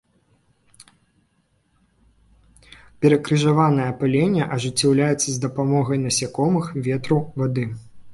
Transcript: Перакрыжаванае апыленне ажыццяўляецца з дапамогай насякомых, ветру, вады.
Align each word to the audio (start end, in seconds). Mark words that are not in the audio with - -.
Перакрыжаванае 3.05 3.85
апыленне 3.89 4.47
ажыццяўляецца 4.55 5.27
з 5.29 5.37
дапамогай 5.45 5.97
насякомых, 6.07 6.65
ветру, 6.89 7.19
вады. 7.43 7.67